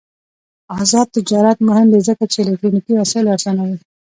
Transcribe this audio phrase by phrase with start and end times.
[0.79, 3.77] آزاد تجارت مهم دی ځکه چې الکترونیکي وسایل ارزانوي.